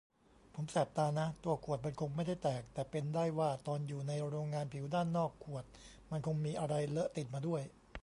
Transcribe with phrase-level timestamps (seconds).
[0.53, 5.63] ผมแสบตานะ ตัวขวดมันคงไม่ได้แตก แต่เป็นได้ว่าตอนอยู่ในโรงงานผิวด้านนอกขวด
[6.11, 7.61] มันคงมีอะไรเลอะติดมาด้วย